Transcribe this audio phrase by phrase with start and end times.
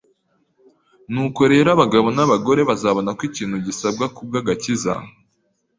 [1.11, 4.93] Nuko rero abagabo n’abagore bazabona ko ikintu gisabwa ku bw’agakiza